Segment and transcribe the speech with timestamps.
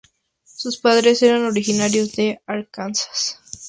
[0.55, 3.39] Sus padres eran originarios de Arkansas.